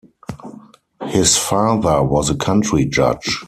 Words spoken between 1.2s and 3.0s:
father was a country